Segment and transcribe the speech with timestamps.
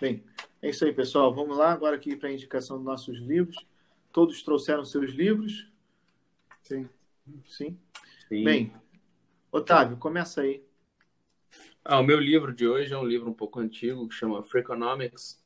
[0.00, 0.24] Bem,
[0.62, 1.34] é isso aí, pessoal.
[1.34, 3.66] Vamos lá agora aqui para a indicação dos nossos livros.
[4.10, 5.70] Todos trouxeram seus livros?
[6.62, 6.88] Sim.
[7.46, 7.78] Sim.
[8.26, 8.44] Sim.
[8.44, 8.72] Bem,
[9.52, 10.64] Otávio, começa aí.
[11.84, 15.38] Ah, o meu livro de hoje é um livro um pouco antigo que chama Freakonomics.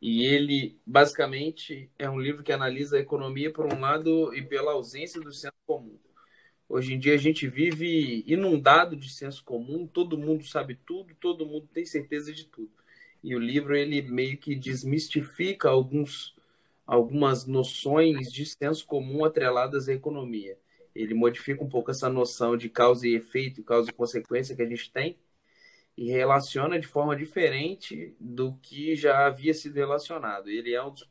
[0.00, 4.72] E ele, basicamente, é um livro que analisa a economia por um lado e pela
[4.72, 5.98] ausência do senso comum.
[6.68, 11.46] Hoje em dia a gente vive inundado de senso comum, todo mundo sabe tudo, todo
[11.46, 12.70] mundo tem certeza de tudo
[13.22, 16.34] e o livro ele meio que desmistifica alguns
[16.86, 20.56] algumas noções de senso comum atreladas à economia.
[20.94, 24.66] Ele modifica um pouco essa noção de causa e efeito, causa e consequência que a
[24.66, 25.18] gente tem
[25.96, 30.48] e relaciona de forma diferente do que já havia sido relacionado.
[30.48, 31.08] Ele é um dos,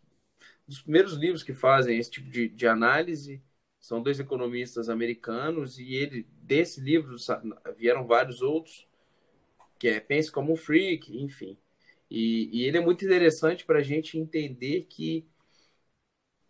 [0.68, 3.42] dos primeiros livros que fazem esse tipo de, de análise.
[3.80, 7.16] São dois economistas americanos e ele desse livro
[7.78, 8.88] vieram vários outros
[9.78, 11.58] que é Pense como um Freak, enfim.
[12.10, 15.28] E, e ele é muito interessante para a gente entender que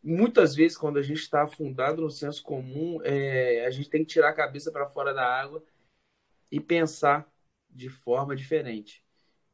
[0.03, 4.13] muitas vezes, quando a gente está afundado no senso comum, é, a gente tem que
[4.13, 5.63] tirar a cabeça para fora da água
[6.51, 7.29] e pensar
[7.69, 9.03] de forma diferente.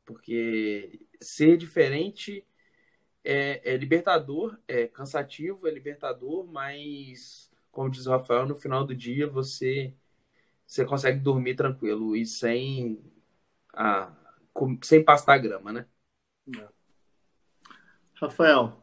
[0.06, 2.46] Porque ser diferente
[3.24, 8.96] é, é, libertador, é cansativo, é libertador, mas, como diz o Rafael, no final do
[8.96, 9.94] dia você,
[10.68, 13.02] você consegue dormir tranquilo e sem,
[13.74, 14.14] a,
[14.84, 15.88] sem pastar grama, né?
[16.48, 16.68] É.
[18.16, 18.82] Rafael.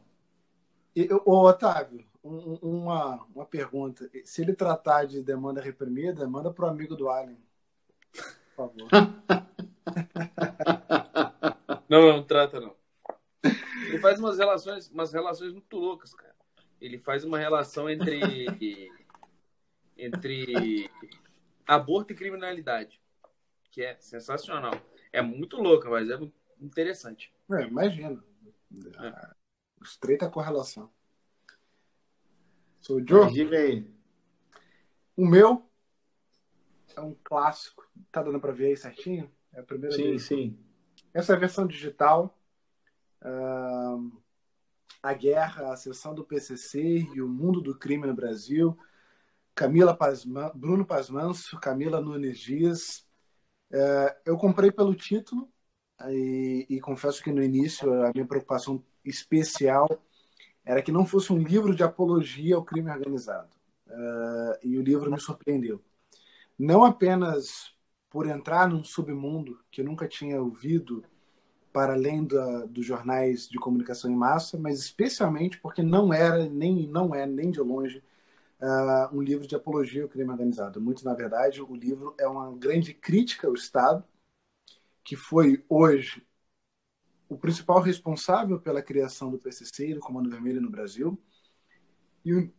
[0.95, 4.09] E, ô, Otávio, um, uma, uma pergunta.
[4.25, 7.37] Se ele tratar de demanda reprimida, manda para o amigo do Allen.
[8.11, 8.89] Por favor.
[11.87, 12.75] não, não trata, não.
[13.87, 16.35] Ele faz umas relações, umas relações muito loucas, cara.
[16.81, 18.89] Ele faz uma relação entre
[19.97, 20.89] entre
[21.67, 23.01] aborto e criminalidade,
[23.71, 24.73] que é sensacional.
[25.11, 26.17] É muito louca, mas é
[26.59, 27.33] interessante.
[27.51, 28.23] É, imagino.
[28.99, 29.29] É.
[29.81, 30.91] Estreita correlação.
[32.81, 33.31] Sou o Joe?
[33.31, 33.89] Diga aí.
[35.15, 35.69] O meu
[36.95, 37.89] é um clássico.
[38.11, 39.31] Tá dando para ver aí certinho?
[39.53, 40.23] É a primeira sim, vez.
[40.23, 40.59] Sim,
[41.13, 42.37] Essa é a versão digital.
[43.21, 44.11] Uh,
[45.01, 48.77] a guerra, a sessão do PCC e o mundo do crime no Brasil.
[49.55, 53.05] Camila Pazman, Bruno Pazmanso, Camila Nunes Dias.
[53.71, 55.51] Uh, eu comprei pelo título,
[56.07, 59.87] e, e, confesso que no início a minha preocupação especial
[60.63, 63.49] era que não fosse um livro de apologia ao crime organizado.
[63.87, 65.81] Uh, e o livro me surpreendeu.
[66.57, 67.73] Não apenas
[68.09, 71.03] por entrar num submundo que eu nunca tinha ouvido
[71.71, 76.87] para além da, dos jornais de comunicação em massa, mas especialmente porque não era nem
[76.87, 78.03] não é nem de longe
[78.61, 80.81] uh, um livro de apologia ao crime organizado.
[80.81, 84.03] Muito na verdade, o livro é uma grande crítica ao Estado
[85.09, 86.23] que foi hoje
[87.27, 91.19] o principal responsável pela criação do PCC e do Comando Vermelho no Brasil.
[92.23, 92.51] E,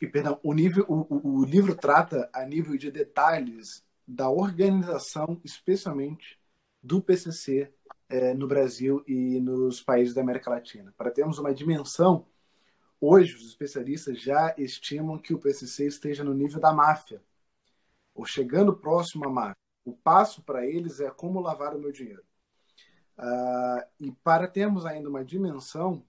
[0.00, 6.40] e perdão, o, nível, o, o livro trata a nível de detalhes da organização, especialmente
[6.82, 7.72] do PCC
[8.08, 10.92] é, no Brasil e nos países da América Latina.
[10.96, 12.26] Para termos uma dimensão,
[13.00, 17.22] hoje os especialistas já estimam que o PCC esteja no nível da máfia,
[18.12, 19.61] ou chegando próximo à máfia.
[19.84, 22.22] O passo para eles é como lavar o meu dinheiro.
[23.18, 26.04] Uh, e para termos ainda uma dimensão,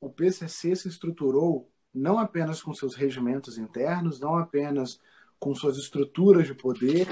[0.00, 5.00] o PCC se estruturou não apenas com seus regimentos internos, não apenas
[5.38, 7.06] com suas estruturas de poder,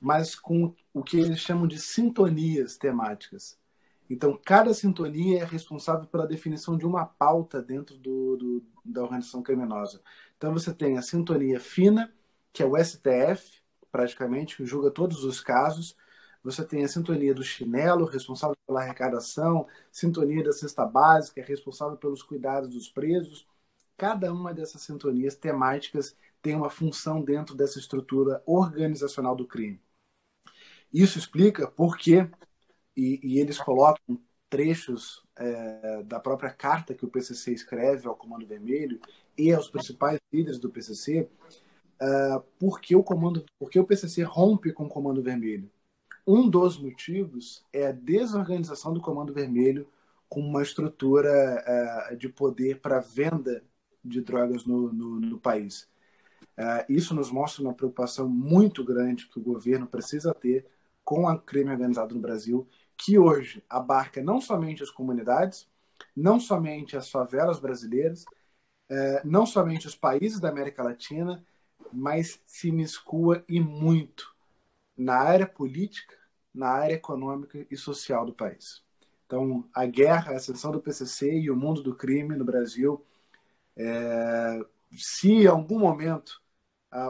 [0.00, 3.58] mas com o que eles chamam de sintonias temáticas.
[4.08, 9.40] Então, cada sintonia é responsável pela definição de uma pauta dentro do, do, da organização
[9.40, 10.02] criminosa.
[10.36, 12.12] Então, você tem a sintonia fina,
[12.52, 13.59] que é o STF,
[13.90, 15.96] praticamente, que julga todos os casos.
[16.42, 22.22] Você tem a sintonia do chinelo, responsável pela arrecadação, sintonia da cesta básica, responsável pelos
[22.22, 23.46] cuidados dos presos.
[23.96, 29.80] Cada uma dessas sintonias temáticas tem uma função dentro dessa estrutura organizacional do crime.
[30.92, 32.28] Isso explica por que,
[32.96, 38.46] e, e eles colocam trechos é, da própria carta que o PCC escreve ao Comando
[38.46, 39.00] Vermelho
[39.38, 41.28] e aos principais líderes do PCC,
[42.00, 45.70] uh, por que o comando, por que o PCC rompe com o Comando Vermelho?
[46.26, 49.88] Um dos motivos é a desorganização do Comando Vermelho
[50.28, 53.64] com uma estrutura uh, de poder para venda
[54.04, 55.88] de drogas no, no, no país.
[56.58, 60.66] Uh, isso nos mostra uma preocupação muito grande que o governo precisa ter
[61.04, 65.68] com a crime organizado no Brasil, que hoje abarca não somente as comunidades,
[66.14, 68.24] não somente as favelas brasileiras,
[69.24, 71.44] não somente os países da América Latina,
[71.92, 74.34] mas se imiscua e muito
[74.96, 76.14] na área política,
[76.52, 78.82] na área econômica e social do país.
[79.26, 83.04] Então, a guerra, a ascensão do PCC e o mundo do crime no Brasil.
[83.76, 84.60] É,
[84.92, 86.42] se em algum momento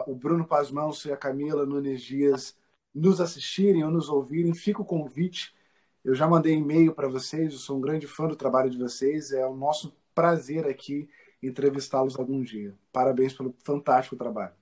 [0.07, 2.55] o Bruno Pazmanso e a Camila Nunes Dias
[2.93, 5.55] nos assistirem ou nos ouvirem, fica o convite.
[6.03, 9.31] Eu já mandei e-mail para vocês, eu sou um grande fã do trabalho de vocês.
[9.31, 11.09] É o nosso prazer aqui
[11.41, 12.75] entrevistá-los algum dia.
[12.91, 14.60] Parabéns pelo fantástico trabalho.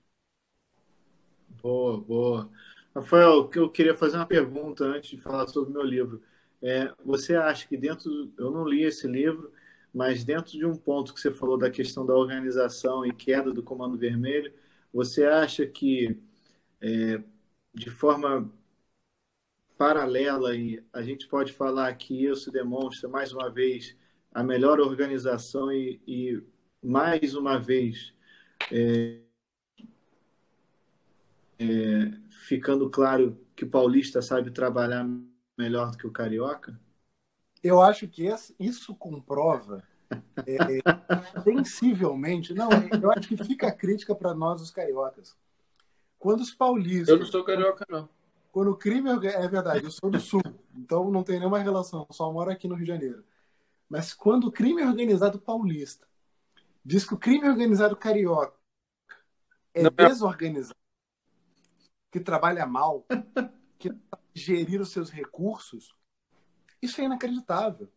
[1.50, 2.50] Boa, boa.
[2.94, 6.22] Rafael, eu queria fazer uma pergunta antes de falar sobre o meu livro.
[6.62, 9.52] É, você acha que dentro, eu não li esse livro,
[9.92, 13.62] mas dentro de um ponto que você falou da questão da organização e queda do
[13.62, 14.52] Comando Vermelho,
[14.92, 16.18] você acha que
[16.80, 17.22] é,
[17.74, 18.50] de forma
[19.76, 23.96] paralela e a gente pode falar que isso demonstra mais uma vez
[24.32, 26.42] a melhor organização e, e
[26.82, 28.12] mais uma vez
[28.72, 29.20] é,
[31.60, 35.06] é, ficando claro que o paulista sabe trabalhar
[35.58, 36.80] melhor do que o carioca?
[37.62, 38.26] Eu acho que
[38.58, 39.84] isso comprova
[40.46, 42.54] é, é, sensivelmente.
[42.54, 42.70] Não,
[43.02, 45.36] eu acho que fica a crítica para nós, os cariocas.
[46.18, 47.08] Quando os paulistas.
[47.08, 48.08] Eu não sou carioca, não.
[48.50, 49.10] Quando o crime.
[49.10, 50.42] É verdade, eu sou do Sul,
[50.74, 53.24] então não tem nenhuma relação, só moro aqui no Rio de Janeiro.
[53.88, 56.06] Mas quando o crime organizado paulista
[56.84, 58.58] diz que o crime organizado carioca
[59.74, 60.79] é não, desorganizado,
[62.10, 63.06] que trabalha mal,
[63.78, 63.94] que
[64.34, 65.94] gerir os seus recursos,
[66.82, 67.90] isso é inacreditável.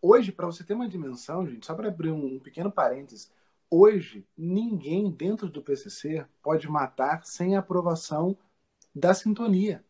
[0.00, 3.30] Hoje, para você ter uma dimensão, gente, só para abrir um pequeno parênteses,
[3.70, 8.36] hoje ninguém dentro do PCC pode matar sem aprovação
[8.94, 9.84] da sintonia.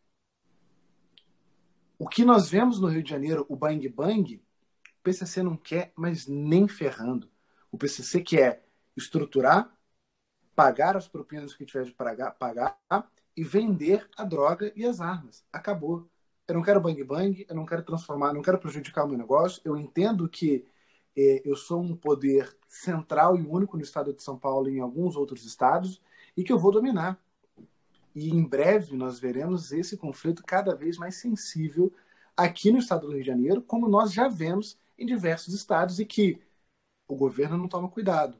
[1.97, 5.91] O que nós vemos no Rio de Janeiro, o bang bang, o PCC não quer,
[5.95, 7.29] mas nem ferrando.
[7.71, 8.65] O PCC quer
[8.95, 9.75] estruturar,
[10.55, 12.77] pagar as propinas que tiver de pagar, pagar
[13.35, 15.43] e vender a droga e as armas.
[15.51, 16.07] Acabou.
[16.47, 19.61] Eu não quero bang bang, eu não quero transformar, não quero prejudicar o meu negócio.
[19.63, 20.65] Eu entendo que
[21.15, 24.81] eh, eu sou um poder central e único no estado de São Paulo e em
[24.81, 26.01] alguns outros estados
[26.35, 27.19] e que eu vou dominar.
[28.15, 31.91] E em breve nós veremos esse conflito cada vez mais sensível
[32.37, 36.05] aqui no estado do Rio de Janeiro, como nós já vemos em diversos estados e
[36.05, 36.41] que
[37.07, 38.37] o governo não toma cuidado.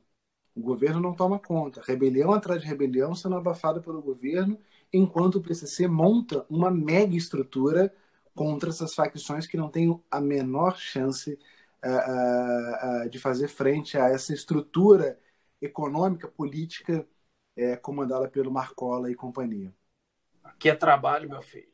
[0.56, 1.82] O governo não toma conta.
[1.86, 4.60] Rebelião atrás de rebelião sendo abafada pelo governo
[4.92, 7.94] enquanto o PCC monta uma mega estrutura
[8.36, 11.38] contra essas facções que não têm a menor chance
[11.84, 15.20] uh, uh, uh, de fazer frente a essa estrutura
[15.62, 17.08] econômica, política,
[17.84, 19.74] comandada pelo Marcola e companhia.
[20.44, 21.70] Aqui é trabalho, meu filho.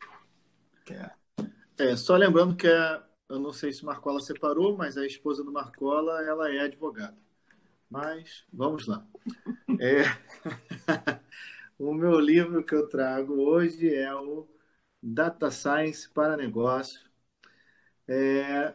[0.92, 1.12] É.
[1.80, 5.52] é só lembrando que a, eu não sei se Marcola separou, mas a esposa do
[5.52, 7.18] Marcola ela é advogada.
[7.90, 9.06] Mas vamos lá.
[9.80, 10.04] É...
[11.80, 14.46] O meu livro que eu trago hoje é o
[15.02, 17.10] Data Science para Negócio.
[18.08, 18.74] É,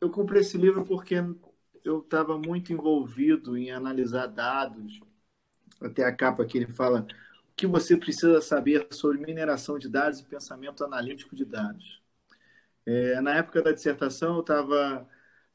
[0.00, 1.16] eu comprei esse livro porque
[1.84, 5.00] eu estava muito envolvido em analisar dados.
[5.80, 7.02] Até a capa que ele fala
[7.52, 12.02] o que você precisa saber sobre mineração de dados e pensamento analítico de dados.
[12.86, 15.08] É, na época da dissertação, eu estava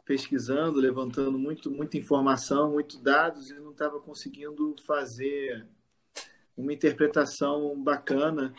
[0.07, 5.67] pesquisando, levantando muito, muita informação, muitos dados, e não estava conseguindo fazer
[6.55, 8.53] uma interpretação bacana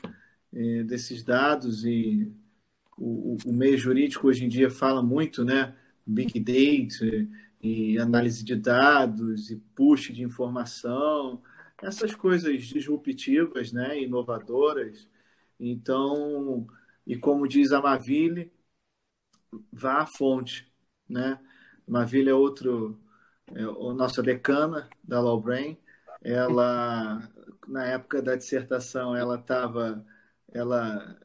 [0.53, 2.31] é, desses dados e
[2.99, 5.75] o, o, meio jurídico hoje em dia fala muito, né?
[6.07, 7.29] Big Data
[7.63, 11.43] e análise de dados e push de informação,
[11.83, 14.01] essas coisas disruptivas, né?
[14.01, 15.09] Inovadoras.
[15.59, 16.67] Então,
[17.07, 18.53] e como diz a Maville,
[19.73, 20.71] vá à fonte,
[21.09, 21.39] né?
[21.89, 22.99] Maville é outro,
[23.55, 25.77] é, o nossa decana da Law Brain,
[26.23, 27.29] ela
[27.67, 30.05] na época da dissertação ela estava
[30.53, 31.17] ela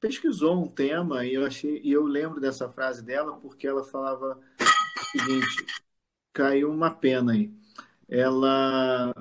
[0.00, 4.40] pesquisou um tema e eu achei e eu lembro dessa frase dela porque ela falava
[4.60, 5.66] o seguinte
[6.32, 7.52] caiu uma pena aí.
[8.08, 9.12] Ela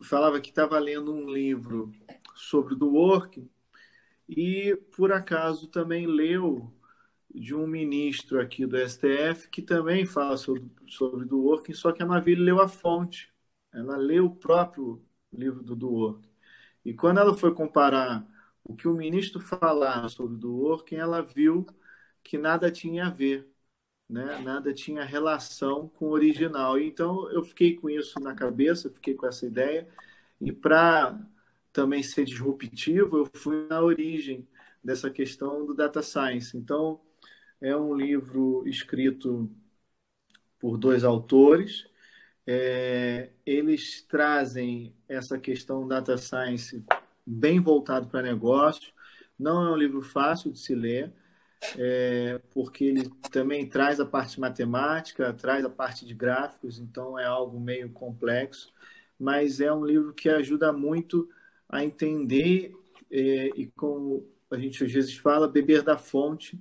[0.00, 1.92] falava que estava lendo um livro
[2.36, 3.50] sobre o work
[4.28, 6.72] e por acaso também leu
[7.38, 12.02] de um ministro aqui do STF que também fala sobre, sobre do working, só que
[12.02, 13.32] a Maville leu a fonte
[13.72, 15.02] ela leu o próprio
[15.32, 16.28] livro do Dworkin.
[16.84, 18.26] E quando ela foi comparar
[18.64, 21.66] o que o ministro falava sobre o Dworkin, ela viu
[22.22, 23.48] que nada tinha a ver,
[24.08, 24.38] né?
[24.40, 26.78] nada tinha relação com o original.
[26.78, 29.88] Então eu fiquei com isso na cabeça, fiquei com essa ideia.
[30.40, 31.18] E para
[31.72, 34.46] também ser disruptivo, eu fui na origem
[34.82, 36.56] dessa questão do data science.
[36.56, 37.00] Então
[37.60, 39.50] é um livro escrito
[40.58, 41.86] por dois autores
[42.50, 46.82] é, eles trazem essa questão data science
[47.26, 48.90] bem voltado para negócio.
[49.38, 51.12] Não é um livro fácil de se ler.
[51.76, 57.26] é, porque ele também traz a parte matemática, traz a parte de gráficos, então é
[57.26, 58.72] algo meio complexo,
[59.18, 61.28] mas é um livro que ajuda muito
[61.68, 62.72] a entender
[63.10, 66.58] é, e, como a gente às vezes fala, beber da fonte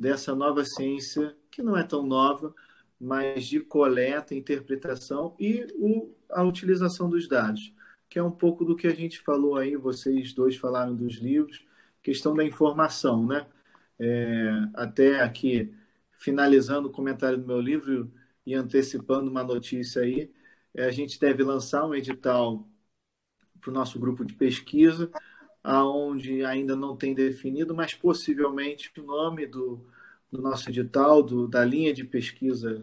[0.00, 2.54] dessa nova ciência, que não é tão nova,
[2.98, 7.74] mas de coleta, interpretação e o, a utilização dos dados,
[8.08, 11.66] que é um pouco do que a gente falou aí, vocês dois falaram dos livros,
[12.02, 13.46] questão da informação, né?
[13.98, 15.70] É, até aqui,
[16.12, 18.10] finalizando o comentário do meu livro
[18.46, 20.32] e antecipando uma notícia aí,
[20.74, 22.66] é, a gente deve lançar um edital
[23.60, 25.10] para o nosso grupo de pesquisa,
[25.62, 29.80] aonde ainda não tem definido, mas possivelmente o nome do,
[30.30, 32.82] do nosso edital, do, da linha de pesquisa,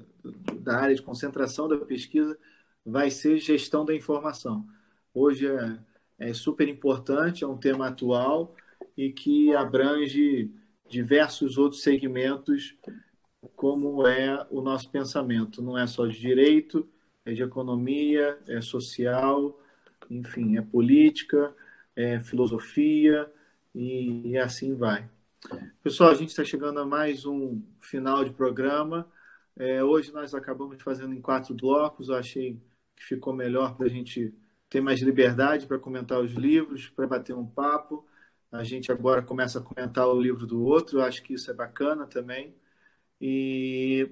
[0.60, 2.38] da área de concentração da pesquisa,
[2.86, 4.66] vai ser gestão da informação.
[5.14, 5.78] Hoje é,
[6.20, 8.56] é super importante, é um tema atual
[8.96, 10.52] e que abrange
[10.88, 12.76] diversos outros segmentos,
[13.56, 15.62] como é o nosso pensamento.
[15.62, 16.88] Não é só de direito,
[17.26, 19.60] é de economia, é social,
[20.10, 21.54] enfim, é política,
[21.98, 23.30] é filosofia
[23.74, 25.10] e, e assim vai.
[25.82, 29.12] Pessoal, a gente está chegando a mais um final de programa.
[29.56, 32.10] É, hoje nós acabamos fazendo em quatro blocos.
[32.10, 32.62] Eu achei
[32.96, 34.32] que ficou melhor para a gente
[34.70, 38.06] ter mais liberdade para comentar os livros, para bater um papo.
[38.51, 41.00] A gente agora começa a comentar o livro do outro.
[41.00, 42.54] Eu acho que isso é bacana também.
[43.20, 44.08] E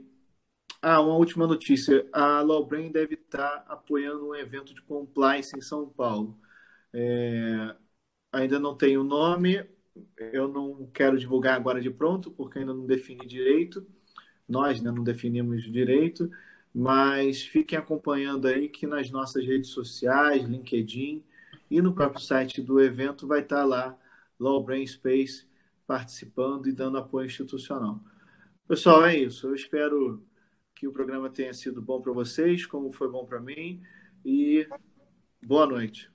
[0.81, 2.07] ah, uma última notícia.
[2.11, 6.35] A Lawbrain deve estar apoiando um evento de compliance em São Paulo.
[6.97, 7.75] É,
[8.31, 9.65] ainda não tenho o nome,
[10.17, 13.85] eu não quero divulgar agora de pronto, porque ainda não defini direito.
[14.47, 16.31] Nós ainda não definimos direito,
[16.73, 21.23] mas fiquem acompanhando aí que nas nossas redes sociais, LinkedIn
[21.69, 23.97] e no próprio site do evento vai estar lá
[24.39, 25.45] Law Brain Space
[25.87, 27.99] participando e dando apoio institucional.
[28.67, 29.47] Pessoal, é isso.
[29.47, 30.23] Eu espero
[30.75, 33.81] que o programa tenha sido bom para vocês, como foi bom para mim,
[34.23, 34.67] e
[35.41, 36.14] boa noite.